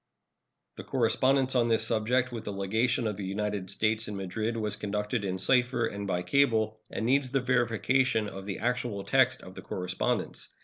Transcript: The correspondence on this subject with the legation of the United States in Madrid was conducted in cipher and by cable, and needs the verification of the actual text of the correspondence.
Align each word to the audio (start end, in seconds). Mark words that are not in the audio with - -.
The 0.77 0.83
correspondence 0.83 1.53
on 1.53 1.67
this 1.67 1.85
subject 1.85 2.31
with 2.31 2.45
the 2.45 2.51
legation 2.51 3.05
of 3.05 3.17
the 3.17 3.23
United 3.23 3.69
States 3.69 4.07
in 4.07 4.15
Madrid 4.15 4.57
was 4.57 4.75
conducted 4.75 5.23
in 5.23 5.37
cipher 5.37 5.85
and 5.85 6.07
by 6.07 6.23
cable, 6.23 6.79
and 6.89 7.05
needs 7.05 7.29
the 7.29 7.39
verification 7.39 8.27
of 8.27 8.47
the 8.47 8.57
actual 8.57 9.03
text 9.03 9.43
of 9.43 9.53
the 9.53 9.61
correspondence. 9.61 10.47